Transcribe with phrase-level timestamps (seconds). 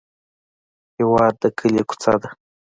[0.97, 2.29] هېواد د کلي کوڅه ده.